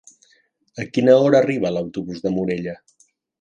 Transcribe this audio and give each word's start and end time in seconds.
A 0.83 0.85
quina 0.95 1.17
hora 1.25 1.41
arriba 1.41 1.73
l'autobús 1.75 2.25
de 2.25 2.33
Morella? 2.39 2.75